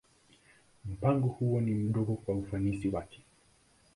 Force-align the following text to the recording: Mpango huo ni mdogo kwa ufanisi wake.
Mpango 0.85 1.27
huo 1.27 1.61
ni 1.61 1.71
mdogo 1.73 2.13
kwa 2.15 2.35
ufanisi 2.35 2.89
wake. 2.89 3.21